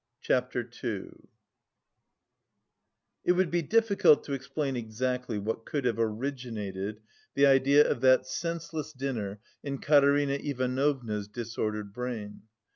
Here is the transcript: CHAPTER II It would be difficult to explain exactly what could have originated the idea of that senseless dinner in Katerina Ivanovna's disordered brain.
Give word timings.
CHAPTER 0.19 0.67
II 0.83 1.11
It 3.23 3.33
would 3.33 3.51
be 3.51 3.61
difficult 3.61 4.23
to 4.23 4.33
explain 4.33 4.75
exactly 4.75 5.37
what 5.37 5.63
could 5.63 5.85
have 5.85 5.99
originated 5.99 7.01
the 7.35 7.45
idea 7.45 7.87
of 7.87 8.01
that 8.01 8.25
senseless 8.25 8.93
dinner 8.93 9.39
in 9.61 9.77
Katerina 9.77 10.39
Ivanovna's 10.41 11.27
disordered 11.27 11.93
brain. 11.93 12.41